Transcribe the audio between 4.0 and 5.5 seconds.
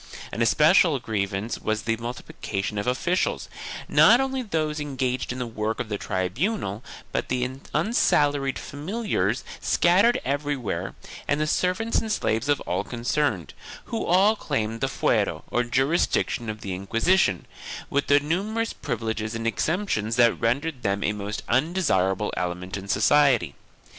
only those engaged in the